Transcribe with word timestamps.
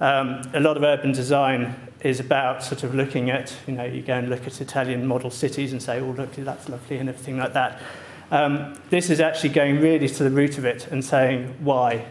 Um, 0.00 0.42
a 0.54 0.60
lot 0.60 0.76
of 0.76 0.82
urban 0.82 1.12
design 1.12 1.76
is 2.02 2.18
about 2.18 2.64
sort 2.64 2.82
of 2.82 2.94
looking 2.94 3.30
at, 3.30 3.54
you 3.66 3.74
know, 3.74 3.84
you 3.84 4.02
go 4.02 4.14
and 4.14 4.28
look 4.28 4.46
at 4.46 4.60
Italian 4.60 5.06
model 5.06 5.30
cities 5.30 5.72
and 5.72 5.80
say, 5.80 6.00
oh, 6.00 6.10
look, 6.10 6.34
that's 6.34 6.68
lovely 6.68 6.98
and 6.98 7.08
everything 7.08 7.38
like 7.38 7.52
that. 7.52 7.80
Um, 8.30 8.74
this 8.90 9.10
is 9.10 9.20
actually 9.20 9.50
going 9.50 9.80
really 9.80 10.08
to 10.08 10.24
the 10.24 10.30
root 10.30 10.58
of 10.58 10.64
it 10.64 10.88
and 10.90 11.04
saying 11.04 11.54
why. 11.60 12.06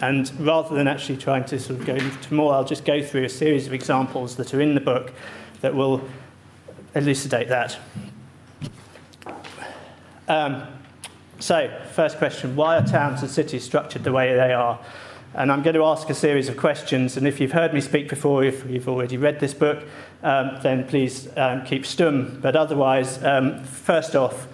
And 0.00 0.30
rather 0.38 0.74
than 0.74 0.86
actually 0.86 1.16
trying 1.16 1.44
to 1.46 1.58
sort 1.58 1.80
of 1.80 1.86
go 1.86 1.94
into 1.94 2.34
more, 2.34 2.54
I'll 2.54 2.64
just 2.64 2.84
go 2.84 3.02
through 3.02 3.24
a 3.24 3.28
series 3.28 3.66
of 3.66 3.72
examples 3.72 4.36
that 4.36 4.54
are 4.54 4.60
in 4.60 4.74
the 4.74 4.80
book 4.80 5.12
that 5.60 5.74
will 5.74 6.02
elucidate 6.94 7.48
that. 7.48 7.78
Um, 10.28 10.66
so, 11.38 11.70
first 11.92 12.18
question 12.18 12.54
why 12.54 12.78
are 12.78 12.86
towns 12.86 13.22
and 13.22 13.30
cities 13.30 13.64
structured 13.64 14.04
the 14.04 14.12
way 14.12 14.34
they 14.34 14.52
are? 14.52 14.78
And 15.34 15.50
I'm 15.50 15.62
going 15.62 15.74
to 15.76 15.84
ask 15.84 16.10
a 16.10 16.14
series 16.14 16.50
of 16.50 16.58
questions. 16.58 17.16
And 17.16 17.26
if 17.26 17.40
you've 17.40 17.52
heard 17.52 17.72
me 17.72 17.80
speak 17.80 18.08
before, 18.08 18.44
if 18.44 18.68
you've 18.68 18.88
already 18.88 19.16
read 19.16 19.40
this 19.40 19.54
book, 19.54 19.82
um, 20.22 20.58
then 20.62 20.86
please 20.86 21.26
um, 21.38 21.64
keep 21.64 21.84
stum. 21.84 22.40
But 22.42 22.54
otherwise, 22.54 23.22
um, 23.24 23.64
first 23.64 24.14
off, 24.14 24.46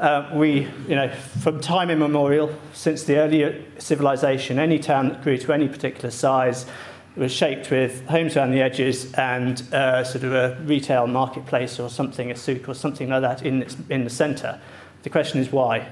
uh, 0.00 0.28
we, 0.34 0.66
you 0.88 0.96
know, 0.96 1.08
from 1.40 1.60
time 1.60 1.88
immemorial, 1.88 2.52
since 2.72 3.04
the 3.04 3.18
early 3.18 3.64
civilization, 3.78 4.58
any 4.58 4.80
town 4.80 5.10
that 5.10 5.22
grew 5.22 5.38
to 5.38 5.52
any 5.52 5.68
particular 5.68 6.10
size 6.10 6.66
was 7.14 7.30
shaped 7.30 7.70
with 7.70 8.04
homes 8.08 8.36
around 8.36 8.50
the 8.50 8.60
edges 8.60 9.14
and 9.14 9.62
uh, 9.72 10.02
sort 10.02 10.24
of 10.24 10.32
a 10.32 10.60
retail 10.64 11.06
marketplace 11.06 11.78
or 11.78 11.88
something, 11.88 12.32
a 12.32 12.34
souk 12.34 12.68
or 12.68 12.74
something 12.74 13.08
like 13.08 13.20
that 13.20 13.44
in, 13.44 13.62
its, 13.62 13.76
in 13.88 14.02
the 14.02 14.10
centre. 14.10 14.60
The 15.04 15.10
question 15.10 15.40
is 15.40 15.52
why? 15.52 15.88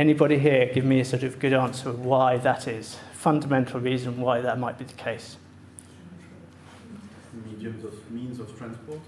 Anybody 0.00 0.38
here 0.38 0.64
give 0.72 0.86
me 0.86 1.00
a 1.00 1.04
sort 1.04 1.24
of 1.24 1.38
good 1.38 1.52
answer 1.52 1.90
of 1.90 2.02
why 2.02 2.38
that 2.38 2.66
is? 2.66 2.96
Fundamental 3.12 3.80
reason 3.80 4.18
why 4.18 4.40
that 4.40 4.58
might 4.58 4.78
be 4.78 4.86
the 4.86 4.94
case. 4.94 5.36
Mediums 7.44 7.84
of 7.84 8.10
means 8.10 8.40
of 8.40 8.56
transport 8.56 9.00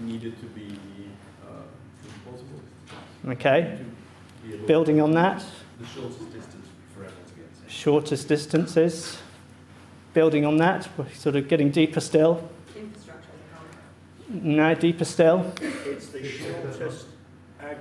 needed 0.00 0.36
to 0.40 0.46
be 0.46 0.76
uh 1.46 1.62
impossible. 2.26 2.60
Okay. 3.28 3.78
Building 4.66 5.00
on 5.00 5.12
that. 5.12 5.44
The 5.78 5.86
shortest 5.86 6.32
distance 6.32 6.66
for 6.92 7.04
everyone 7.04 7.26
to 7.28 7.34
get 7.36 7.68
to. 7.68 7.72
Shortest 7.72 8.26
distances. 8.26 9.18
Building 10.12 10.44
on 10.44 10.56
that. 10.56 10.88
We're 10.98 11.08
sort 11.12 11.36
of 11.36 11.46
getting 11.46 11.70
deeper 11.70 12.00
still. 12.00 12.50
Infrastructure. 12.74 13.30
No, 14.28 14.74
deeper 14.74 15.04
still. 15.04 15.52
It's 15.60 16.08
the 16.08 16.24
shortest 16.24 17.06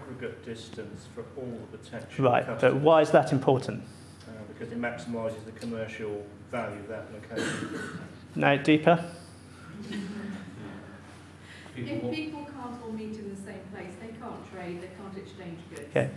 aggregate 0.05 0.45
distance 0.45 1.05
for 1.13 1.23
all 1.37 1.59
the 1.71 1.77
potential 1.77 2.25
Right, 2.25 2.45
customers. 2.45 2.73
but 2.73 2.81
why 2.81 3.01
is 3.01 3.11
that 3.11 3.31
important? 3.31 3.83
Uh, 4.27 4.31
because 4.47 4.71
it 4.71 4.79
maximises 4.79 5.43
the 5.45 5.51
commercial 5.51 6.25
value 6.51 6.79
of 6.79 6.87
that 6.87 7.05
location. 7.13 7.99
Now, 8.35 8.55
deeper. 8.57 9.03
If 11.77 12.11
people 12.11 12.45
can't 12.45 12.81
all 12.83 12.91
meet 12.91 13.15
in 13.17 13.29
the 13.29 13.41
same 13.41 13.59
place, 13.73 13.91
they 13.99 14.07
can't 14.19 14.51
trade, 14.53 14.81
they 14.81 14.89
can't 14.97 15.17
exchange 15.17 15.59
goods. 15.69 15.81
Okay. 15.89 16.09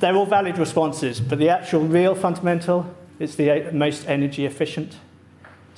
They're 0.00 0.16
all 0.16 0.26
valid 0.26 0.58
responses, 0.58 1.20
but 1.20 1.38
the 1.38 1.48
actual 1.48 1.80
real 1.80 2.14
fundamental 2.14 2.94
is 3.18 3.36
the 3.36 3.70
most 3.72 4.08
energy 4.08 4.44
efficient. 4.44 4.96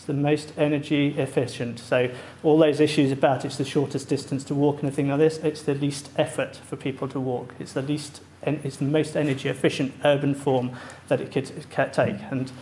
The 0.07 0.13
most 0.13 0.53
energy 0.57 1.19
efficient. 1.19 1.79
So 1.79 2.11
all 2.43 2.59
those 2.59 2.81
issues 2.81 3.11
about 3.11 3.45
it's 3.45 3.57
the 3.57 3.65
shortest 3.65 4.09
distance 4.09 4.45
to 4.45 4.55
walk 4.55 4.81
and 4.81 4.89
a 4.89 4.93
thing 4.93 5.09
like 5.09 5.19
this, 5.19 5.39
it's 5.39 5.63
the 5.63 5.75
least 5.75 6.11
effort 6.17 6.57
for 6.57 6.77
people 6.77 7.09
to 7.09 7.21
walk. 7.21 7.55
It's 7.59 7.73
the 7.73 7.83
least, 7.83 8.21
and 8.43 8.61
it's 8.65 8.77
the 8.77 8.85
most 8.85 9.17
energy 9.17 9.49
efficient 9.49 9.93
urban 10.05 10.35
form 10.35 10.71
that 11.09 11.21
it 11.21 11.33
could 11.33 11.93
take. 11.93 12.17
And 12.31 12.53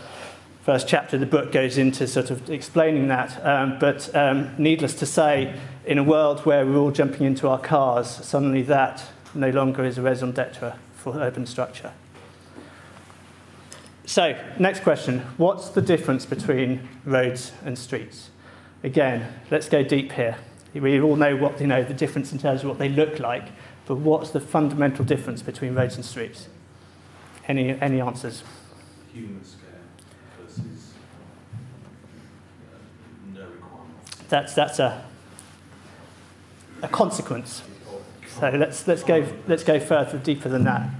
first 0.62 0.88
chapter 0.88 1.16
of 1.16 1.20
the 1.20 1.26
book 1.26 1.52
goes 1.52 1.76
into 1.76 2.06
sort 2.06 2.30
of 2.30 2.48
explaining 2.48 3.08
that. 3.08 3.44
Um, 3.44 3.78
but 3.78 4.14
um, 4.16 4.54
needless 4.56 4.94
to 4.94 5.06
say, 5.06 5.54
in 5.84 5.98
a 5.98 6.02
world 6.02 6.40
where 6.46 6.64
we're 6.64 6.78
all 6.78 6.90
jumping 6.90 7.26
into 7.26 7.48
our 7.48 7.58
cars, 7.58 8.08
suddenly 8.08 8.62
that 8.62 9.04
no 9.34 9.50
longer 9.50 9.84
is 9.84 9.98
a 9.98 10.02
raison 10.02 10.32
d'etre 10.32 10.74
for 10.94 11.18
urban 11.18 11.44
structure. 11.44 11.92
So, 14.06 14.38
next 14.58 14.80
question 14.80 15.20
What's 15.38 15.70
the 15.70 15.82
difference 15.82 16.26
between 16.26 16.88
roads 17.04 17.52
and 17.64 17.78
streets? 17.78 18.30
Again, 18.82 19.32
let's 19.50 19.68
go 19.68 19.82
deep 19.82 20.12
here. 20.12 20.36
We 20.74 21.00
all 21.00 21.16
know 21.16 21.36
what 21.36 21.60
you 21.60 21.66
know 21.66 21.82
the 21.82 21.94
difference 21.94 22.32
in 22.32 22.38
terms 22.38 22.62
of 22.62 22.68
what 22.68 22.78
they 22.78 22.88
look 22.88 23.18
like, 23.18 23.48
but 23.86 23.96
what's 23.96 24.30
the 24.30 24.40
fundamental 24.40 25.04
difference 25.04 25.40
between 25.40 25.74
roads 25.74 25.94
and 25.94 26.04
streets? 26.04 26.48
Any, 27.46 27.80
any 27.80 28.00
answers? 28.00 28.42
Human 29.12 29.44
scale 29.44 29.60
versus 30.42 30.92
uh, 32.72 33.38
no 33.38 33.46
requirement. 33.46 34.28
That's, 34.28 34.54
that's 34.54 34.78
a, 34.80 35.04
a 36.82 36.88
consequence. 36.88 37.62
So 38.40 38.50
let's, 38.50 38.88
let's, 38.88 39.04
go, 39.04 39.26
let's 39.46 39.62
go 39.62 39.78
further, 39.78 40.18
deeper 40.18 40.48
than 40.48 40.64
that. 40.64 40.90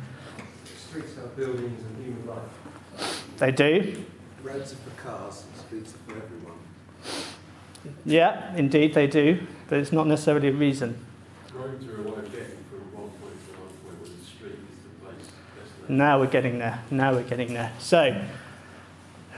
Streets 0.64 1.16
have 1.16 1.34
buildings 1.36 1.82
and. 1.82 2.03
They 3.38 3.50
do. 3.50 4.04
Roads 4.42 4.72
are 4.72 4.76
for 4.76 5.02
cars, 5.02 5.44
streets 5.66 5.94
are 5.94 6.12
for 6.12 6.22
everyone. 6.22 6.58
Yeah, 8.04 8.54
indeed 8.56 8.94
they 8.94 9.06
do, 9.06 9.46
but 9.68 9.78
it's 9.78 9.92
not 9.92 10.06
necessarily 10.06 10.48
a 10.48 10.52
reason. 10.52 11.04
Roads 11.52 11.86
are 11.86 11.96
a 11.96 12.02
way 12.02 12.18
of 12.18 12.32
getting 12.32 12.58
from 12.70 12.92
one 12.92 13.10
point 13.10 13.34
to 13.46 13.50
another 13.50 13.72
point, 13.82 14.00
where 14.00 14.16
the 14.18 14.24
street 14.24 14.52
is 14.52 14.82
the 14.84 15.04
place. 15.04 15.88
Now 15.88 16.20
we're 16.20 16.26
getting 16.26 16.58
there. 16.58 16.82
Now 16.90 17.12
we're 17.12 17.22
getting 17.22 17.54
there. 17.54 17.72
So 17.78 18.22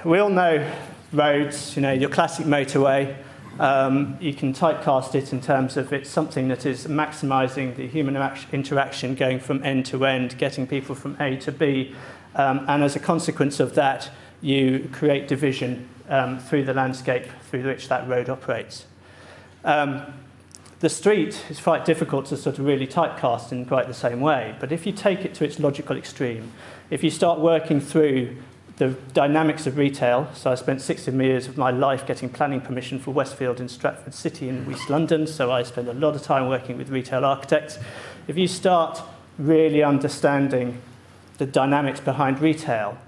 we 0.05 0.19
all 0.19 0.31
know 0.31 0.71
roads, 1.13 1.77
you 1.77 1.83
know, 1.83 1.93
your 1.93 2.11
classic 2.11 2.47
motorway. 2.47 3.17
Um, 3.59 4.19
you 4.21 4.35
can 4.35 4.53
typecast 4.53 5.15
it 5.15 5.33
in 5.33 5.41
terms 5.41 5.79
of 5.79 5.91
it's 5.93 6.11
something 6.11 6.49
that 6.49 6.67
is 6.67 6.87
maximizing 6.87 7.75
the 7.75 7.87
human 7.87 8.15
interaction 8.53 9.15
going 9.15 9.41
from 9.41 9.65
end 9.65 9.87
to 9.87 10.05
end, 10.05 10.37
getting 10.37 10.67
people 10.67 10.95
from 10.95 11.17
A 11.21 11.37
to 11.37 11.53
B. 11.53 11.95
Um, 12.37 12.65
and 12.69 12.85
as 12.85 12.95
a 12.95 13.01
consequence 13.01 13.59
of 13.59 13.75
that, 13.75 14.11
you 14.41 14.89
create 14.93 15.27
division 15.27 15.89
um, 16.09 16.39
through 16.39 16.65
the 16.65 16.75
landscape 16.75 17.27
through 17.51 17.65
which 17.65 17.89
that 17.89 18.07
road 18.09 18.29
operates. 18.29 18.87
Um, 19.65 20.03
the 20.79 20.91
street 20.91 21.43
is 21.49 21.59
quite 21.59 21.85
difficult 21.85 22.27
to 22.27 22.37
sort 22.37 22.59
of 22.59 22.67
really 22.67 22.87
typecast 22.87 23.51
in 23.51 23.65
quite 23.65 23.89
the 23.89 23.95
same 23.95 24.21
way, 24.21 24.55
but 24.61 24.71
if 24.71 24.87
you 24.87 24.93
take 24.93 25.25
it 25.25 25.35
to 25.35 25.45
its 25.45 25.59
logical 25.59 25.97
extreme, 25.97 26.53
if 26.91 27.03
you 27.03 27.11
start 27.11 27.41
working 27.41 27.81
through 27.81 28.37
the 28.77 28.89
dynamics 29.15 29.67
of 29.67 29.79
retail. 29.79 30.29
So 30.35 30.53
I 30.53 30.55
spent 30.55 30.83
16 30.83 31.19
years 31.19 31.49
of 31.49 31.57
my 31.57 31.71
life 31.71 32.07
getting 32.07 32.29
planning 32.29 32.61
permission 32.61 32.99
for 32.99 33.11
Westfield 33.11 33.59
in 33.59 33.69
Stratford 33.69 34.15
City 34.15 34.49
in 34.49 34.71
East 34.71 34.91
London. 34.91 35.27
So 35.27 35.51
I 35.51 35.63
spend 35.63 35.89
a 35.89 35.95
lot 35.95 36.15
of 36.15 36.23
time 36.23 36.49
working 36.49 36.77
with 36.77 36.91
retail 36.91 37.25
architects. 37.25 37.79
If 38.29 38.37
you 38.37 38.47
start 38.47 39.01
really 39.39 39.83
understanding 39.83 40.81
the 41.39 41.47
dynamics 41.47 42.01
behind 42.01 42.41
retail, 42.41 42.99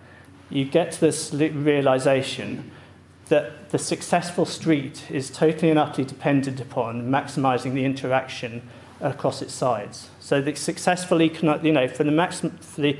you 0.50 0.64
get 0.64 0.92
to 0.92 1.00
this 1.00 1.32
realization 1.32 2.70
that 3.28 3.70
the 3.70 3.78
successful 3.78 4.46
street 4.46 5.04
is 5.10 5.30
totally 5.30 5.70
and 5.70 5.78
utterly 5.78 6.06
dependent 6.06 6.60
upon 6.60 7.10
maximizing 7.10 7.74
the 7.74 7.84
interaction 7.84 8.62
across 9.00 9.42
its 9.42 9.52
sides. 9.54 10.08
So 10.20 10.40
the 10.40 10.54
successful 10.54 11.20
you 11.20 11.72
know, 11.72 11.88
for 11.88 12.04
the 12.04 12.10
maximum, 12.10 12.56
for 12.58 12.80
the 12.80 12.98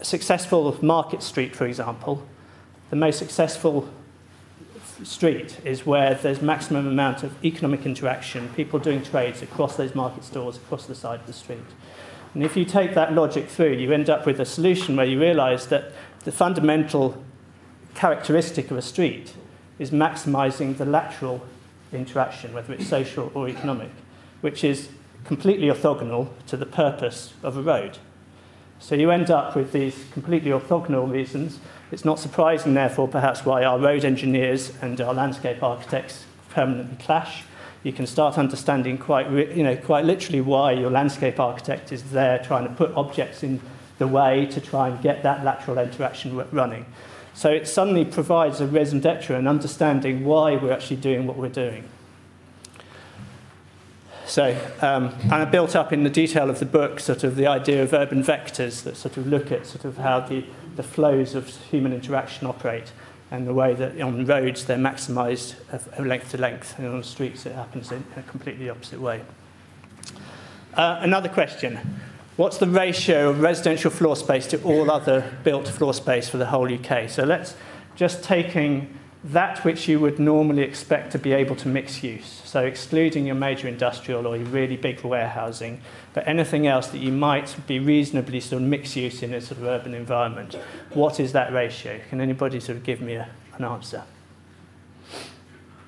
successful 0.00 0.76
market 0.82 1.22
street, 1.22 1.54
for 1.54 1.66
example, 1.66 2.26
the 2.90 2.96
most 2.96 3.18
successful 3.18 3.88
street 5.04 5.58
is 5.64 5.86
where 5.86 6.14
there's 6.14 6.42
maximum 6.42 6.86
amount 6.86 7.22
of 7.22 7.44
economic 7.44 7.86
interaction, 7.86 8.48
people 8.54 8.78
doing 8.78 9.02
trades 9.02 9.42
across 9.42 9.76
those 9.76 9.94
market 9.94 10.24
stores, 10.24 10.56
across 10.56 10.86
the 10.86 10.94
side 10.94 11.20
of 11.20 11.26
the 11.26 11.32
street. 11.32 11.58
And 12.34 12.44
if 12.44 12.56
you 12.56 12.64
take 12.64 12.94
that 12.94 13.12
logic 13.12 13.48
through, 13.48 13.72
you 13.74 13.92
end 13.92 14.10
up 14.10 14.26
with 14.26 14.38
a 14.40 14.44
solution 14.44 14.96
where 14.96 15.06
you 15.06 15.20
realize 15.20 15.66
that 15.68 15.92
the 16.24 16.32
fundamental 16.32 17.22
characteristic 17.94 18.70
of 18.70 18.76
a 18.76 18.82
street 18.82 19.34
is 19.78 19.90
maximizing 19.90 20.76
the 20.76 20.84
lateral 20.84 21.44
interaction, 21.92 22.52
whether 22.52 22.72
it's 22.74 22.86
social 22.86 23.32
or 23.34 23.48
economic, 23.48 23.90
which 24.40 24.62
is 24.62 24.88
completely 25.24 25.68
orthogonal 25.68 26.28
to 26.46 26.56
the 26.56 26.66
purpose 26.66 27.32
of 27.42 27.56
a 27.56 27.62
road. 27.62 27.98
So 28.78 28.94
you 28.94 29.10
end 29.10 29.30
up 29.30 29.56
with 29.56 29.72
these 29.72 30.04
completely 30.12 30.50
orthogonal 30.50 31.10
reasons. 31.10 31.58
It's 31.90 32.04
not 32.04 32.18
surprising, 32.18 32.74
therefore, 32.74 33.08
perhaps 33.08 33.44
why 33.44 33.64
our 33.64 33.78
road 33.78 34.04
engineers 34.04 34.72
and 34.80 35.00
our 35.00 35.12
landscape 35.12 35.62
architects 35.62 36.24
permanently 36.50 36.96
clash. 37.04 37.44
You 37.82 37.92
can 37.92 38.06
start 38.06 38.38
understanding 38.38 38.98
quite, 38.98 39.30
you 39.30 39.62
know, 39.62 39.76
quite 39.76 40.04
literally 40.04 40.40
why 40.40 40.72
your 40.72 40.90
landscape 40.90 41.38
architect 41.38 41.92
is 41.92 42.10
there 42.10 42.38
trying 42.38 42.66
to 42.68 42.74
put 42.74 42.92
objects 42.94 43.42
in 43.42 43.60
the 43.98 44.06
way 44.06 44.46
to 44.46 44.60
try 44.60 44.88
and 44.88 45.00
get 45.02 45.22
that 45.22 45.44
lateral 45.44 45.78
interaction 45.78 46.36
running. 46.52 46.86
So 47.34 47.50
it 47.50 47.68
suddenly 47.68 48.04
provides 48.04 48.60
a 48.60 48.66
raison 48.66 49.00
d'etre 49.00 49.36
and 49.36 49.46
understanding 49.46 50.24
why 50.24 50.56
we're 50.56 50.72
actually 50.72 50.96
doing 50.96 51.26
what 51.26 51.36
we're 51.36 51.48
doing. 51.48 51.88
So, 54.26 54.58
um, 54.82 55.14
and 55.22 55.32
I 55.32 55.44
built 55.46 55.74
up 55.74 55.92
in 55.92 56.04
the 56.04 56.10
detail 56.10 56.50
of 56.50 56.58
the 56.58 56.66
book 56.66 57.00
sort 57.00 57.24
of 57.24 57.36
the 57.36 57.46
idea 57.46 57.82
of 57.82 57.94
urban 57.94 58.22
vectors 58.22 58.82
that 58.82 58.96
sort 58.96 59.16
of 59.16 59.26
look 59.26 59.50
at 59.50 59.66
sort 59.66 59.84
of 59.84 59.96
how 59.96 60.20
the 60.20 60.44
the 60.78 60.82
flows 60.84 61.34
of 61.34 61.48
human 61.48 61.92
interaction 61.92 62.46
operate 62.46 62.92
and 63.30 63.46
the 63.46 63.54
way 63.54 63.74
that 63.74 64.00
on 64.00 64.24
roads 64.24 64.64
they're 64.64 64.78
maximised 64.78 65.54
length 65.98 66.30
to 66.30 66.38
length, 66.38 66.78
and 66.78 66.88
on 66.88 67.02
streets 67.02 67.46
it 67.46 67.54
happens 67.54 67.92
in 67.92 68.04
a 68.16 68.22
completely 68.22 68.70
opposite 68.70 69.00
way. 69.00 69.22
Uh, 70.74 70.98
another 71.00 71.28
question. 71.28 71.78
What's 72.36 72.58
the 72.58 72.68
ratio 72.68 73.30
of 73.30 73.40
residential 73.40 73.90
floor 73.90 74.14
space 74.14 74.46
to 74.48 74.62
all 74.62 74.90
other 74.90 75.36
built 75.42 75.66
floor 75.66 75.92
space 75.92 76.28
for 76.28 76.36
the 76.36 76.46
whole 76.46 76.72
UK? 76.72 77.08
So 77.08 77.24
let's 77.24 77.56
just 77.96 78.22
taking 78.22 78.97
that 79.24 79.64
which 79.64 79.88
you 79.88 79.98
would 79.98 80.18
normally 80.18 80.62
expect 80.62 81.10
to 81.12 81.18
be 81.18 81.32
able 81.32 81.56
to 81.56 81.68
mix 81.68 82.02
use, 82.04 82.40
so 82.44 82.64
excluding 82.64 83.26
your 83.26 83.34
major 83.34 83.66
industrial 83.66 84.26
or 84.26 84.36
your 84.36 84.46
really 84.46 84.76
big 84.76 85.00
warehousing, 85.02 85.80
but 86.14 86.26
anything 86.28 86.66
else 86.66 86.86
that 86.88 86.98
you 86.98 87.10
might 87.10 87.56
be 87.66 87.80
reasonably 87.80 88.40
sort 88.40 88.62
of 88.62 88.68
mixed 88.68 88.94
use 88.94 89.22
in 89.22 89.34
a 89.34 89.40
sort 89.40 89.60
of 89.60 89.64
urban 89.64 89.92
environment, 89.92 90.54
what 90.92 91.18
is 91.18 91.32
that 91.32 91.52
ratio? 91.52 92.00
Can 92.08 92.20
anybody 92.20 92.60
sort 92.60 92.78
of 92.78 92.84
give 92.84 93.00
me 93.00 93.14
a, 93.14 93.28
an 93.56 93.64
answer? 93.64 94.04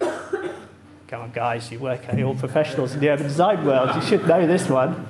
Come 0.00 1.22
on, 1.22 1.30
guys, 1.32 1.70
you 1.70 1.78
work, 1.78 2.02
you're 2.16 2.28
all 2.28 2.34
professionals 2.34 2.94
in 2.94 3.00
the 3.00 3.10
urban 3.10 3.26
design 3.26 3.64
world, 3.64 3.94
you 3.94 4.02
should 4.02 4.26
know 4.26 4.46
this 4.46 4.68
one. 4.68 5.06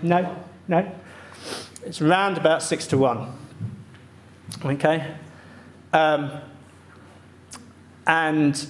No? 0.00 0.42
No? 0.68 0.90
It's 1.84 2.00
around 2.00 2.38
about 2.38 2.62
six 2.62 2.86
to 2.88 2.98
one. 2.98 3.32
Okay? 4.64 5.14
Um, 5.92 6.30
and 8.06 8.66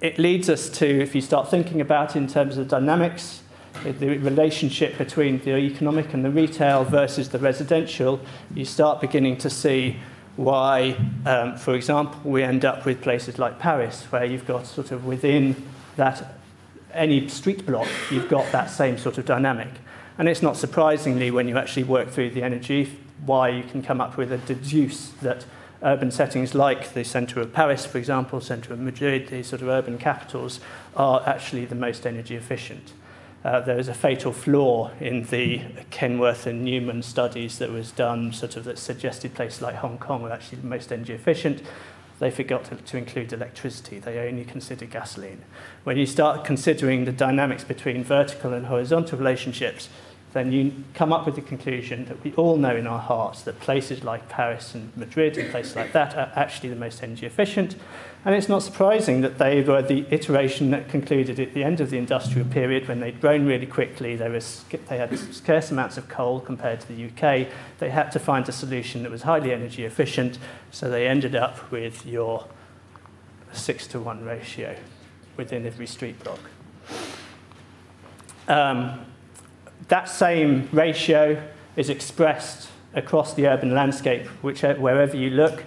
it 0.00 0.18
leads 0.18 0.48
us 0.48 0.68
to, 0.68 0.86
if 0.86 1.14
you 1.14 1.20
start 1.20 1.50
thinking 1.50 1.80
about 1.80 2.16
it 2.16 2.18
in 2.18 2.26
terms 2.26 2.58
of 2.58 2.68
dynamics, 2.68 3.42
the 3.82 4.18
relationship 4.18 4.96
between 4.96 5.38
the 5.40 5.56
economic 5.56 6.14
and 6.14 6.24
the 6.24 6.30
retail 6.30 6.84
versus 6.84 7.28
the 7.28 7.38
residential, 7.38 8.20
you 8.54 8.64
start 8.64 9.00
beginning 9.00 9.36
to 9.38 9.50
see 9.50 9.96
why, 10.36 10.96
um, 11.26 11.56
for 11.56 11.74
example, 11.74 12.18
we 12.28 12.42
end 12.42 12.64
up 12.64 12.84
with 12.84 13.00
places 13.02 13.38
like 13.38 13.58
Paris, 13.58 14.04
where 14.04 14.24
you've 14.24 14.46
got 14.46 14.66
sort 14.66 14.90
of 14.90 15.04
within 15.04 15.54
that 15.96 16.34
any 16.92 17.28
street 17.28 17.66
block, 17.66 17.88
you've 18.10 18.28
got 18.28 18.50
that 18.52 18.70
same 18.70 18.96
sort 18.96 19.18
of 19.18 19.26
dynamic. 19.26 19.70
And 20.18 20.28
it's 20.28 20.42
not 20.42 20.56
surprisingly, 20.56 21.30
when 21.30 21.48
you 21.48 21.58
actually 21.58 21.84
work 21.84 22.08
through 22.08 22.30
the 22.30 22.42
energy, 22.42 22.98
why 23.26 23.48
you 23.48 23.64
can 23.64 23.82
come 23.82 24.00
up 24.00 24.16
with 24.16 24.32
a 24.32 24.38
deduce 24.38 25.08
that 25.22 25.44
urban 25.84 26.10
settings 26.10 26.54
like 26.54 26.94
the 26.94 27.04
centre 27.04 27.40
of 27.40 27.52
Paris, 27.52 27.84
for 27.84 27.98
example, 27.98 28.40
centre 28.40 28.72
of 28.72 28.80
Madrid, 28.80 29.28
these 29.28 29.46
sort 29.46 29.62
of 29.62 29.68
urban 29.68 29.98
capitals, 29.98 30.58
are 30.96 31.22
actually 31.26 31.66
the 31.66 31.74
most 31.74 32.06
energy 32.06 32.34
efficient. 32.34 32.92
Uh, 33.44 33.60
there 33.60 33.78
is 33.78 33.88
a 33.88 33.94
fatal 33.94 34.32
flaw 34.32 34.90
in 35.00 35.24
the 35.24 35.60
Kenworthy 35.90 36.50
and 36.50 36.64
Newman 36.64 37.02
studies 37.02 37.58
that 37.58 37.70
was 37.70 37.92
done, 37.92 38.32
sort 38.32 38.56
of 38.56 38.64
that 38.64 38.78
suggested 38.78 39.34
places 39.34 39.60
like 39.60 39.74
Hong 39.76 39.98
Kong 39.98 40.22
were 40.22 40.32
actually 40.32 40.58
the 40.62 40.66
most 40.66 40.90
energy 40.90 41.12
efficient. 41.12 41.62
They 42.20 42.30
forgot 42.30 42.64
to, 42.66 42.76
to 42.76 42.96
include 42.96 43.34
electricity. 43.34 43.98
They 43.98 44.18
only 44.26 44.46
considered 44.46 44.90
gasoline. 44.90 45.42
When 45.82 45.98
you 45.98 46.06
start 46.06 46.46
considering 46.46 47.04
the 47.04 47.12
dynamics 47.12 47.64
between 47.64 48.02
vertical 48.02 48.54
and 48.54 48.66
horizontal 48.66 49.18
relationships, 49.18 49.90
then 50.34 50.50
you 50.50 50.72
come 50.94 51.12
up 51.12 51.24
with 51.26 51.36
the 51.36 51.40
conclusion 51.40 52.04
that 52.06 52.22
we 52.24 52.34
all 52.34 52.56
know 52.56 52.74
in 52.74 52.88
our 52.88 52.98
hearts 52.98 53.42
that 53.42 53.60
places 53.60 54.02
like 54.02 54.28
Paris 54.28 54.74
and 54.74 54.94
Madrid 54.96 55.38
and 55.38 55.48
places 55.50 55.76
like 55.76 55.92
that 55.92 56.16
are 56.16 56.32
actually 56.34 56.68
the 56.68 56.76
most 56.76 57.02
energy 57.04 57.24
efficient. 57.24 57.76
And 58.24 58.34
it's 58.34 58.48
not 58.48 58.64
surprising 58.64 59.20
that 59.20 59.38
they 59.38 59.62
were 59.62 59.80
the 59.80 60.06
iteration 60.10 60.72
that 60.72 60.88
concluded 60.88 61.38
at 61.38 61.54
the 61.54 61.62
end 61.62 61.80
of 61.80 61.90
the 61.90 61.98
industrial 61.98 62.48
period 62.48 62.88
when 62.88 62.98
they'd 62.98 63.20
grown 63.20 63.46
really 63.46 63.66
quickly. 63.66 64.16
There 64.16 64.30
was, 64.30 64.64
they 64.88 64.98
had 64.98 65.16
scarce 65.32 65.70
amounts 65.70 65.98
of 65.98 66.08
coal 66.08 66.40
compared 66.40 66.80
to 66.80 66.88
the 66.88 67.04
UK. 67.04 67.48
They 67.78 67.90
had 67.90 68.10
to 68.10 68.18
find 68.18 68.48
a 68.48 68.52
solution 68.52 69.04
that 69.04 69.12
was 69.12 69.22
highly 69.22 69.52
energy 69.52 69.84
efficient, 69.84 70.38
so 70.72 70.90
they 70.90 71.06
ended 71.06 71.36
up 71.36 71.70
with 71.70 72.04
your 72.04 72.46
six 73.52 73.86
to 73.86 74.00
one 74.00 74.24
ratio 74.24 74.76
within 75.36 75.64
every 75.64 75.86
street 75.86 76.18
block. 76.24 76.40
Um, 78.48 79.06
that 79.88 80.08
same 80.08 80.68
ratio 80.72 81.42
is 81.76 81.90
expressed 81.90 82.68
across 82.94 83.34
the 83.34 83.46
urban 83.46 83.74
landscape, 83.74 84.26
which, 84.42 84.62
wherever 84.62 85.16
you 85.16 85.30
look, 85.30 85.64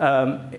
um, 0.00 0.50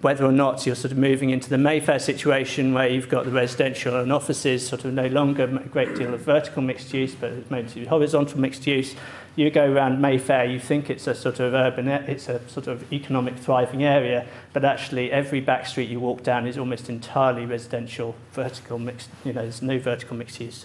whether 0.00 0.24
or 0.24 0.32
not 0.32 0.64
you're 0.64 0.74
sort 0.74 0.92
of 0.92 0.98
moving 0.98 1.28
into 1.28 1.50
the 1.50 1.58
Mayfair 1.58 1.98
situation 1.98 2.72
where 2.72 2.88
you've 2.88 3.10
got 3.10 3.26
the 3.26 3.30
residential 3.30 3.96
and 3.96 4.10
offices 4.10 4.66
sort 4.66 4.86
of 4.86 4.94
no 4.94 5.06
longer 5.08 5.44
a 5.44 5.68
great 5.68 5.94
deal 5.94 6.14
of 6.14 6.20
vertical 6.20 6.62
mixed 6.62 6.94
use, 6.94 7.14
but 7.14 7.50
mostly 7.50 7.84
horizontal 7.84 8.40
mixed 8.40 8.66
use. 8.66 8.94
You 9.36 9.50
go 9.50 9.70
around 9.70 10.00
Mayfair, 10.00 10.46
you 10.46 10.58
think 10.58 10.88
it's 10.88 11.06
a 11.06 11.14
sort 11.14 11.38
of 11.40 11.52
urban, 11.52 11.86
it's 11.88 12.28
a 12.30 12.46
sort 12.48 12.66
of 12.66 12.90
economic 12.92 13.36
thriving 13.36 13.84
area, 13.84 14.26
but 14.54 14.64
actually 14.64 15.12
every 15.12 15.40
back 15.40 15.66
street 15.66 15.90
you 15.90 16.00
walk 16.00 16.22
down 16.22 16.46
is 16.46 16.56
almost 16.56 16.88
entirely 16.88 17.44
residential, 17.44 18.16
vertical 18.32 18.78
mixed, 18.78 19.10
you 19.22 19.34
know, 19.34 19.42
there's 19.42 19.60
no 19.60 19.78
vertical 19.78 20.16
mixed 20.16 20.40
use. 20.40 20.64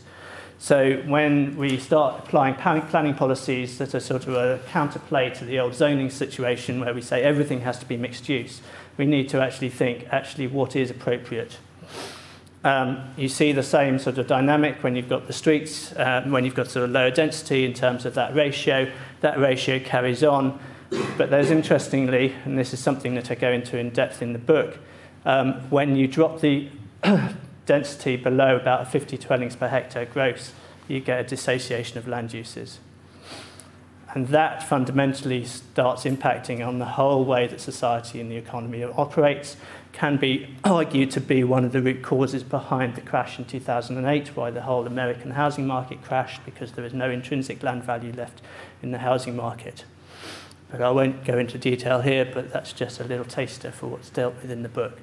So 0.57 0.97
when 1.05 1.57
we 1.57 1.77
start 1.77 2.23
applying 2.23 2.55
planning 2.55 3.13
policies 3.13 3.77
that 3.77 3.93
are 3.93 3.99
sort 3.99 4.25
of 4.27 4.35
a 4.35 4.59
counterplay 4.69 5.37
to 5.37 5.45
the 5.45 5.59
old 5.59 5.75
zoning 5.75 6.09
situation 6.09 6.79
where 6.79 6.93
we 6.93 7.01
say 7.01 7.23
everything 7.23 7.61
has 7.61 7.77
to 7.79 7.85
be 7.85 7.97
mixed 7.97 8.29
use, 8.29 8.61
we 8.97 9.05
need 9.05 9.29
to 9.29 9.41
actually 9.41 9.69
think 9.69 10.07
actually 10.11 10.47
what 10.47 10.75
is 10.75 10.89
appropriate. 10.89 11.57
Um, 12.63 13.13
you 13.15 13.29
see 13.29 13.51
the 13.51 13.61
same 13.61 13.99
sort 13.99 14.17
of 14.17 14.25
dynamic 14.25 14.83
when 14.83 14.95
you've 14.95 15.09
got 15.09 15.27
the 15.27 15.33
streets, 15.33 15.91
uh, 15.91 16.23
when 16.25 16.45
you've 16.45 16.55
got 16.55 16.67
sort 16.67 16.85
of 16.85 16.91
lower 16.91 17.11
density 17.11 17.63
in 17.63 17.73
terms 17.73 18.05
of 18.05 18.15
that 18.15 18.33
ratio. 18.33 18.91
That 19.21 19.37
ratio 19.37 19.77
carries 19.79 20.23
on. 20.23 20.59
But 21.17 21.29
there's 21.29 21.51
interestingly, 21.51 22.33
and 22.43 22.57
this 22.57 22.73
is 22.73 22.79
something 22.79 23.13
that 23.15 23.29
I 23.29 23.35
go 23.35 23.51
into 23.51 23.77
in 23.77 23.91
depth 23.91 24.21
in 24.21 24.33
the 24.33 24.39
book, 24.39 24.79
um, 25.25 25.69
when 25.69 25.95
you 25.95 26.07
drop 26.07 26.41
the 26.41 26.69
density 27.65 28.15
below 28.15 28.55
about 28.55 28.91
50 28.91 29.17
dwellings 29.17 29.55
per 29.55 29.67
hectare 29.67 30.05
gross, 30.05 30.53
you 30.87 30.99
get 30.99 31.19
a 31.19 31.23
dissociation 31.23 31.97
of 31.97 32.07
land 32.07 32.33
uses. 32.33 32.79
And 34.13 34.29
that 34.29 34.63
fundamentally 34.63 35.43
starts 35.43 36.05
impacting 36.05 36.65
on 36.65 36.79
the 36.79 36.85
whole 36.85 37.25
way 37.25 37.47
that 37.47 37.59
society 37.59 38.21
and 38.21 38.31
the 38.31 38.37
economy 38.37 38.81
operates, 38.81 39.57
can 39.91 40.15
be 40.17 40.55
argued 40.63 41.11
to 41.11 41.21
be 41.21 41.43
one 41.43 41.65
of 41.65 41.73
the 41.73 41.81
root 41.81 42.01
causes 42.01 42.43
behind 42.43 42.95
the 42.95 43.01
crash 43.01 43.37
in 43.39 43.45
2008, 43.45 44.35
why 44.35 44.51
the 44.51 44.61
whole 44.61 44.87
American 44.87 45.31
housing 45.31 45.67
market 45.67 46.01
crashed, 46.01 46.43
because 46.45 46.73
there 46.73 46.85
is 46.85 46.93
no 46.93 47.09
intrinsic 47.09 47.61
land 47.61 47.83
value 47.83 48.13
left 48.13 48.41
in 48.81 48.91
the 48.91 48.99
housing 48.99 49.35
market. 49.35 49.83
But 50.71 50.81
I 50.81 50.91
won't 50.91 51.25
go 51.25 51.37
into 51.37 51.57
detail 51.57 52.01
here, 52.01 52.25
but 52.25 52.51
that's 52.51 52.73
just 52.73 52.99
a 52.99 53.03
little 53.03 53.25
taster 53.25 53.71
for 53.71 53.87
what's 53.87 54.09
dealt 54.09 54.35
with 54.41 54.51
in 54.51 54.63
the 54.63 54.69
book. 54.69 54.99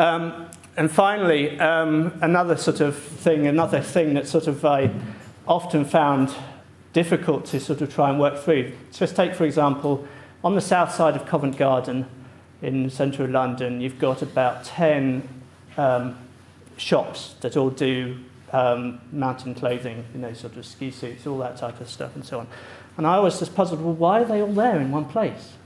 Um, 0.00 0.46
and 0.78 0.90
finally, 0.90 1.60
um, 1.60 2.18
another 2.22 2.56
sort 2.56 2.80
of 2.80 2.96
thing, 2.96 3.46
another 3.46 3.82
thing 3.82 4.14
that 4.14 4.26
sort 4.26 4.46
of 4.46 4.64
I 4.64 4.90
often 5.46 5.84
found 5.84 6.34
difficult 6.94 7.44
to 7.46 7.60
sort 7.60 7.82
of 7.82 7.92
try 7.92 8.08
and 8.08 8.18
work 8.18 8.38
through. 8.38 8.72
So, 8.92 9.00
just 9.00 9.14
take, 9.14 9.34
for 9.34 9.44
example, 9.44 10.08
on 10.42 10.54
the 10.54 10.62
south 10.62 10.94
side 10.94 11.16
of 11.16 11.26
Covent 11.26 11.58
Garden 11.58 12.06
in 12.62 12.88
central 12.88 13.28
London, 13.28 13.82
you've 13.82 13.98
got 13.98 14.22
about 14.22 14.64
10 14.64 15.28
um, 15.76 16.16
shops 16.78 17.34
that 17.42 17.58
all 17.58 17.68
do 17.68 18.16
um, 18.52 19.02
mountain 19.12 19.54
clothing, 19.54 20.06
you 20.14 20.20
know, 20.20 20.32
sort 20.32 20.56
of 20.56 20.64
ski 20.64 20.90
suits, 20.90 21.26
all 21.26 21.36
that 21.38 21.58
type 21.58 21.78
of 21.78 21.90
stuff 21.90 22.14
and 22.14 22.24
so 22.24 22.40
on. 22.40 22.46
And 22.96 23.06
I 23.06 23.18
was 23.18 23.38
just 23.38 23.54
puzzled, 23.54 23.82
well, 23.82 23.92
why 23.92 24.22
are 24.22 24.24
they 24.24 24.40
all 24.40 24.54
there 24.54 24.80
in 24.80 24.92
one 24.92 25.04
place? 25.04 25.58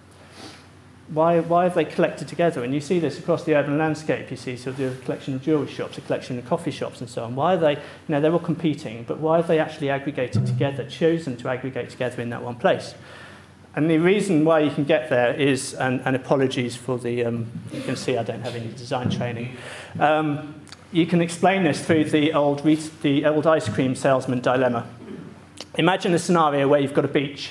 Why, 1.08 1.40
why 1.40 1.64
have 1.64 1.74
they 1.74 1.84
collected 1.84 2.28
together? 2.28 2.64
And 2.64 2.72
you 2.72 2.80
see 2.80 2.98
this 2.98 3.18
across 3.18 3.44
the 3.44 3.54
urban 3.54 3.76
landscape. 3.76 4.30
You 4.30 4.36
see 4.36 4.56
sort 4.56 4.78
of 4.78 4.98
a 4.98 5.04
collection 5.04 5.34
of 5.34 5.42
jewelry 5.42 5.68
shops, 5.68 5.98
a 5.98 6.00
collection 6.00 6.38
of 6.38 6.46
coffee 6.46 6.70
shops, 6.70 7.00
and 7.00 7.10
so 7.10 7.24
on. 7.24 7.34
Why 7.34 7.54
are 7.54 7.58
they, 7.58 7.72
you 7.72 7.80
know, 8.08 8.20
they're 8.20 8.32
all 8.32 8.38
competing, 8.38 9.04
but 9.04 9.18
why 9.18 9.36
have 9.36 9.46
they 9.46 9.58
actually 9.58 9.90
aggregated 9.90 10.46
together, 10.46 10.88
chosen 10.88 11.36
to 11.36 11.48
aggregate 11.48 11.90
together 11.90 12.22
in 12.22 12.30
that 12.30 12.42
one 12.42 12.54
place? 12.54 12.94
And 13.76 13.90
the 13.90 13.98
reason 13.98 14.44
why 14.44 14.60
you 14.60 14.70
can 14.70 14.84
get 14.84 15.10
there 15.10 15.34
is, 15.34 15.74
and, 15.74 16.00
and 16.04 16.16
apologies 16.16 16.76
for 16.76 16.96
the, 16.96 17.24
um, 17.24 17.50
you 17.72 17.82
can 17.82 17.96
see 17.96 18.16
I 18.16 18.22
don't 18.22 18.40
have 18.40 18.54
any 18.54 18.68
design 18.68 19.10
training. 19.10 19.56
Um, 19.98 20.54
you 20.92 21.06
can 21.06 21.20
explain 21.20 21.64
this 21.64 21.84
through 21.84 22.04
the 22.04 22.32
old, 22.32 22.62
the 23.02 23.26
old 23.26 23.46
ice 23.46 23.68
cream 23.68 23.94
salesman 23.94 24.40
dilemma. 24.40 24.86
Imagine 25.74 26.14
a 26.14 26.18
scenario 26.20 26.68
where 26.68 26.78
you've 26.78 26.94
got 26.94 27.04
a 27.04 27.08
beach 27.08 27.50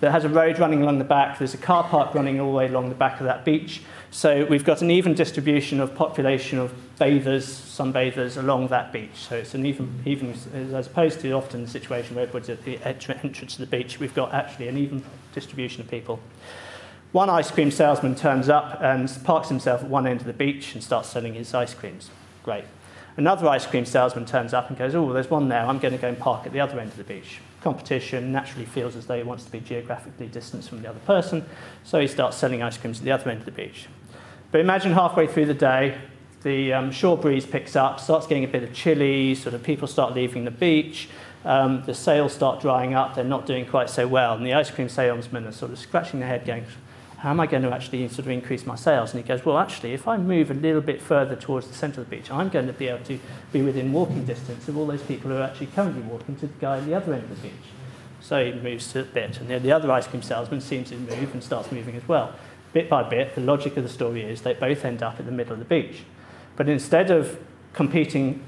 that 0.00 0.10
has 0.12 0.24
a 0.24 0.28
road 0.28 0.58
running 0.58 0.82
along 0.82 0.98
the 0.98 1.04
back. 1.04 1.38
There's 1.38 1.54
a 1.54 1.58
car 1.58 1.84
park 1.84 2.14
running 2.14 2.38
all 2.40 2.50
the 2.50 2.56
way 2.56 2.66
along 2.66 2.88
the 2.88 2.94
back 2.94 3.20
of 3.20 3.26
that 3.26 3.44
beach. 3.44 3.82
So 4.10 4.44
we've 4.46 4.64
got 4.64 4.82
an 4.82 4.90
even 4.90 5.14
distribution 5.14 5.80
of 5.80 5.94
population 5.94 6.58
of 6.58 6.72
bathers, 6.98 7.46
sunbathers 7.46 8.36
along 8.36 8.68
that 8.68 8.92
beach. 8.92 9.14
So 9.14 9.36
it's 9.36 9.54
an 9.54 9.66
even, 9.66 10.02
even 10.04 10.34
as 10.54 10.86
opposed 10.86 11.20
to 11.20 11.32
often 11.32 11.62
the 11.62 11.68
situation 11.68 12.14
where 12.14 12.26
everybody's 12.26 12.50
at 12.50 12.64
the 12.64 12.78
entrance 12.86 13.54
to 13.56 13.60
the 13.60 13.66
beach, 13.66 13.98
we've 13.98 14.14
got 14.14 14.32
actually 14.32 14.68
an 14.68 14.76
even 14.76 15.02
distribution 15.34 15.80
of 15.82 15.88
people. 15.90 16.20
One 17.12 17.30
ice 17.30 17.50
cream 17.50 17.70
salesman 17.70 18.14
turns 18.14 18.48
up 18.48 18.78
and 18.82 19.10
parks 19.24 19.48
himself 19.48 19.82
at 19.82 19.88
one 19.88 20.06
end 20.06 20.20
of 20.20 20.26
the 20.26 20.32
beach 20.32 20.74
and 20.74 20.82
starts 20.82 21.08
selling 21.08 21.34
his 21.34 21.54
ice 21.54 21.72
creams. 21.72 22.10
Great. 22.42 22.64
Another 23.16 23.48
ice 23.48 23.66
cream 23.66 23.86
salesman 23.86 24.26
turns 24.26 24.52
up 24.52 24.68
and 24.68 24.78
goes, 24.78 24.94
Oh, 24.94 25.12
there's 25.12 25.30
one 25.30 25.48
there. 25.48 25.64
I'm 25.64 25.78
going 25.78 25.94
to 25.94 25.98
go 25.98 26.08
and 26.08 26.18
park 26.18 26.46
at 26.46 26.52
the 26.52 26.60
other 26.60 26.78
end 26.78 26.90
of 26.90 26.96
the 26.98 27.04
beach. 27.04 27.40
competition, 27.62 28.30
naturally 28.30 28.66
feels 28.66 28.94
as 28.94 29.06
though 29.06 29.16
he 29.16 29.22
wants 29.22 29.44
to 29.44 29.50
be 29.50 29.60
geographically 29.60 30.26
distanced 30.26 30.68
from 30.68 30.82
the 30.82 30.88
other 30.88 31.00
person, 31.00 31.44
so 31.82 31.98
he 31.98 32.06
starts 32.06 32.36
selling 32.36 32.62
ice 32.62 32.76
creams 32.76 32.98
at 32.98 33.04
the 33.04 33.10
other 33.10 33.30
end 33.30 33.40
of 33.40 33.46
the 33.46 33.52
beach. 33.52 33.86
But 34.52 34.60
imagine 34.60 34.92
halfway 34.92 35.26
through 35.26 35.46
the 35.46 35.54
day, 35.54 35.98
the 36.42 36.72
um, 36.72 36.92
shore 36.92 37.16
breeze 37.16 37.46
picks 37.46 37.74
up, 37.74 37.98
starts 37.98 38.26
getting 38.26 38.44
a 38.44 38.48
bit 38.48 38.62
of 38.62 38.72
chilly, 38.72 39.34
sort 39.34 39.54
of 39.54 39.62
people 39.62 39.88
start 39.88 40.14
leaving 40.14 40.44
the 40.44 40.50
beach, 40.50 41.08
um, 41.44 41.82
the 41.86 41.94
sales 41.94 42.32
start 42.32 42.60
drying 42.60 42.94
up, 42.94 43.14
they're 43.14 43.24
not 43.24 43.46
doing 43.46 43.66
quite 43.66 43.90
so 43.90 44.06
well, 44.06 44.36
and 44.36 44.44
the 44.44 44.52
ice 44.52 44.70
cream 44.70 44.88
salesmen 44.88 45.46
are 45.46 45.52
sort 45.52 45.72
of 45.72 45.78
scratching 45.78 46.20
their 46.20 46.28
head 46.28 46.44
going, 46.44 46.66
how 47.26 47.30
am 47.30 47.40
I 47.40 47.46
going 47.48 47.64
to 47.64 47.72
actually 47.72 48.06
sort 48.06 48.20
of 48.20 48.28
increase 48.28 48.66
my 48.66 48.76
sales? 48.76 49.12
And 49.12 49.20
he 49.20 49.26
goes, 49.26 49.44
well, 49.44 49.58
actually, 49.58 49.94
if 49.94 50.06
I 50.06 50.16
move 50.16 50.48
a 50.48 50.54
little 50.54 50.80
bit 50.80 51.02
further 51.02 51.34
towards 51.34 51.66
the 51.66 51.74
centre 51.74 52.00
of 52.00 52.08
the 52.08 52.14
beach, 52.14 52.30
I'm 52.30 52.48
going 52.50 52.68
to 52.68 52.72
be 52.72 52.86
able 52.86 53.04
to 53.06 53.18
be 53.52 53.62
within 53.62 53.92
walking 53.92 54.24
distance 54.24 54.68
of 54.68 54.78
all 54.78 54.86
those 54.86 55.02
people 55.02 55.32
who 55.32 55.36
are 55.38 55.42
actually 55.42 55.66
currently 55.66 56.02
walking 56.02 56.36
to 56.36 56.46
the 56.46 56.52
guy 56.60 56.78
at 56.78 56.86
the 56.86 56.94
other 56.94 57.12
end 57.14 57.24
of 57.24 57.30
the 57.30 57.48
beach. 57.48 57.66
So 58.20 58.44
he 58.44 58.52
moves 58.52 58.92
to 58.92 59.00
a 59.00 59.02
bit, 59.02 59.40
and 59.40 59.60
the 59.60 59.72
other 59.72 59.90
ice 59.90 60.06
cream 60.06 60.22
salesman 60.22 60.60
seems 60.60 60.90
to 60.90 60.96
move 60.96 61.32
and 61.32 61.42
starts 61.42 61.72
moving 61.72 61.96
as 61.96 62.06
well. 62.06 62.32
Bit 62.72 62.88
by 62.88 63.02
bit, 63.02 63.34
the 63.34 63.40
logic 63.40 63.76
of 63.76 63.82
the 63.82 63.90
story 63.90 64.22
is 64.22 64.42
they 64.42 64.54
both 64.54 64.84
end 64.84 65.02
up 65.02 65.18
at 65.18 65.26
the 65.26 65.32
middle 65.32 65.54
of 65.54 65.58
the 65.58 65.64
beach. 65.64 66.04
But 66.54 66.68
instead 66.68 67.10
of 67.10 67.40
competing 67.72 68.40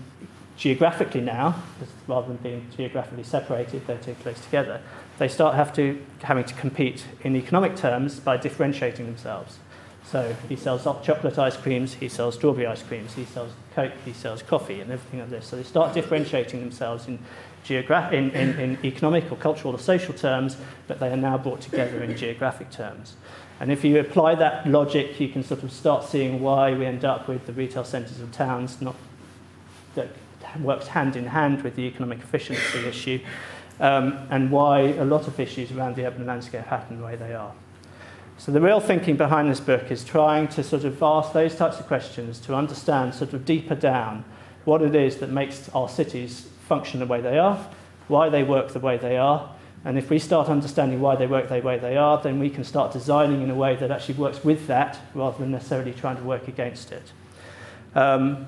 geographically 0.59 1.21
now, 1.21 1.63
rather 2.09 2.27
than 2.27 2.37
being 2.39 2.67
geographically 2.77 3.23
separated, 3.23 3.87
they're 3.87 3.97
take 3.99 4.19
place 4.21 4.41
together, 4.41 4.83
they 5.19 5.29
start 5.29 5.55
have 5.55 5.73
to, 5.73 6.05
having 6.23 6.45
to 6.45 6.55
compete 6.55 7.07
in 7.23 7.37
economic 7.37 7.77
terms 7.77 8.21
by 8.21 8.37
differentiating 8.37 9.07
themselves. 9.07 9.59
So 10.05 10.35
he 10.49 10.57
sells 10.57 10.85
chocolate 11.05 11.39
ice 11.39 11.57
creams, 11.57 11.95
he 11.95 12.09
sells 12.09 12.35
strawberry 12.35 12.67
ice 12.67 12.83
creams, 12.83 13.15
he 13.15 13.25
sells 13.25 13.53
Coke, 13.75 13.93
he 14.05 14.13
sells 14.13 14.43
coffee, 14.43 14.81
and 14.81 14.91
everything 14.91 15.21
like 15.21 15.31
this. 15.31 15.47
So 15.47 15.57
they 15.57 15.63
start 15.63 15.95
differentiating 15.95 16.61
themselves 16.61 17.07
in, 17.07 17.19
in, 17.69 18.31
in, 18.31 18.59
in 18.59 18.79
economic 18.85 19.31
or 19.31 19.37
cultural 19.37 19.75
or 19.75 19.79
social 19.79 20.15
terms, 20.15 20.57
but 20.87 20.99
they 20.99 21.11
are 21.11 21.17
now 21.17 21.37
brought 21.37 21.61
together 21.61 22.03
in 22.03 22.17
geographic 22.17 22.71
terms. 22.71 23.17
And 23.61 23.71
if 23.71 23.85
you 23.85 23.99
apply 24.01 24.37
that 24.37 24.67
logic, 24.67 25.21
you 25.21 25.29
can 25.29 25.45
sort 25.45 25.63
of 25.63 25.71
start 25.73 26.05
seeing 26.05 26.41
why 26.41 26.73
we 26.73 26.87
end 26.87 27.05
up 27.05 27.29
with 27.29 27.47
the 27.47 27.53
retail 27.53 27.85
centres 27.85 28.21
of 28.21 28.33
towns 28.33 28.81
not, 28.81 28.97
works 30.61 30.89
hand 30.89 31.17
in 31.17 31.27
hand 31.27 31.63
with 31.63 31.77
the 31.77 31.83
economic 31.83 32.19
efficiency 32.19 32.87
issue, 32.87 33.21
um, 33.81 34.27
and 34.31 34.51
why 34.51 34.81
a 34.81 35.05
lot 35.05 35.29
of 35.29 35.39
issues 35.39 35.71
around 35.73 35.97
the 35.97 36.07
urban 36.07 36.27
landscape 36.27 36.65
happen 36.65 36.99
the 36.99 37.05
way 37.05 37.17
they 37.17 37.35
are. 37.35 37.53
So 38.39 38.53
the 38.53 38.61
real 38.61 38.81
thinking 38.81 39.17
behind 39.17 39.51
this 39.51 39.61
book 39.61 39.91
is 39.91 40.05
trying 40.05 40.49
to 40.49 40.63
sort 40.63 40.85
of 40.85 41.03
ask 41.03 41.33
those 41.33 41.57
types 41.57 41.81
of 41.81 41.87
questions 41.87 42.39
to 42.41 42.55
understand 42.55 43.15
sort 43.15 43.33
of 43.33 43.45
deeper 43.45 43.75
down 43.75 44.25
what 44.65 44.83
it 44.83 44.95
is 44.95 45.17
that 45.17 45.31
makes 45.31 45.69
our 45.71 45.89
cities 45.89 46.49
function 46.69 47.01
the 47.01 47.07
way 47.07 47.21
they 47.21 47.39
are, 47.39 47.69
why 48.07 48.29
they 48.29 48.43
work 48.43 48.73
the 48.73 48.79
way 48.79 48.97
they 48.97 49.17
are, 49.17 49.51
and 49.85 49.97
if 49.97 50.11
we 50.11 50.19
start 50.19 50.49
understanding 50.49 51.01
why 51.01 51.17
they 51.17 51.27
work 51.27 51.49
the 51.49 51.61
way 51.61 51.79
they 51.79 51.97
are, 51.97 52.21
then 52.21 52.39
we 52.39 52.51
can 52.51 52.65
start 52.65 52.93
designing 52.93 53.43
in 53.43 53.51
a 53.51 53.55
way 53.55 53.77
that 53.77 53.91
actually 53.91 54.17
works 54.17 54.45
with 54.45 54.67
that 54.67 54.99
rather 55.15 55.39
than 55.39 55.53
necessarily 55.53 55.93
trying 55.93 56.17
to 56.17 56.23
work 56.23 56.49
against 56.49 56.93
it. 56.93 57.13
Um, 57.95 58.47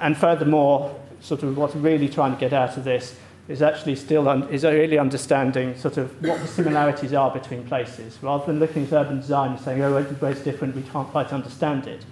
and 0.00 0.16
furthermore, 0.16 1.00
sort 1.22 1.42
of 1.42 1.56
what's 1.56 1.74
really 1.74 2.08
trying 2.08 2.34
to 2.34 2.40
get 2.40 2.52
out 2.52 2.76
of 2.76 2.84
this 2.84 3.16
is 3.48 3.62
actually 3.62 3.96
still 3.96 4.28
un- 4.28 4.48
is 4.50 4.64
really 4.64 4.98
understanding 4.98 5.76
sort 5.76 5.96
of 5.96 6.10
what 6.22 6.40
the 6.40 6.46
similarities 6.46 7.12
are 7.12 7.30
between 7.30 7.64
places, 7.64 8.18
rather 8.22 8.46
than 8.46 8.58
looking 8.58 8.84
at 8.84 8.92
urban 8.92 9.20
design 9.20 9.52
and 9.52 9.60
saying, 9.60 9.82
oh, 9.82 9.96
everywhere's 9.96 10.40
different, 10.40 10.76
we 10.76 10.82
can't 10.82 11.08
quite 11.08 11.32
understand 11.32 11.86
it. 11.86 12.04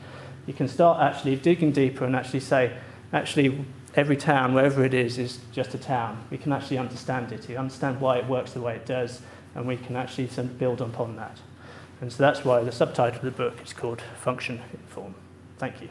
You 0.46 0.54
can 0.54 0.68
start 0.68 1.00
actually 1.00 1.36
digging 1.36 1.72
deeper 1.72 2.04
and 2.04 2.16
actually 2.16 2.40
say, 2.40 2.72
actually, 3.12 3.64
every 3.94 4.16
town, 4.16 4.54
wherever 4.54 4.84
it 4.84 4.94
is, 4.94 5.18
is 5.18 5.38
just 5.52 5.74
a 5.74 5.78
town. 5.78 6.24
We 6.30 6.38
can 6.38 6.52
actually 6.52 6.78
understand 6.78 7.32
it. 7.32 7.46
We 7.48 7.56
understand 7.56 8.00
why 8.00 8.18
it 8.18 8.26
works 8.26 8.52
the 8.52 8.60
way 8.60 8.76
it 8.76 8.86
does, 8.86 9.20
and 9.54 9.66
we 9.66 9.76
can 9.76 9.96
actually 9.96 10.28
build 10.58 10.80
upon 10.80 11.16
that. 11.16 11.38
And 12.00 12.12
so 12.12 12.22
that's 12.22 12.44
why 12.44 12.62
the 12.62 12.72
subtitle 12.72 13.18
of 13.18 13.24
the 13.24 13.30
book 13.30 13.62
is 13.62 13.72
called 13.72 14.02
Function 14.20 14.62
in 14.72 14.80
Form. 14.88 15.14
Thank 15.58 15.82
you. 15.82 15.88